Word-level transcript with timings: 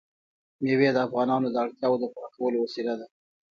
مېوې 0.63 0.89
د 0.93 0.97
افغانانو 1.07 1.47
د 1.51 1.55
اړتیاوو 1.63 2.01
د 2.01 2.05
پوره 2.13 2.29
کولو 2.35 2.57
وسیله 2.65 2.93
ده. 2.99 3.05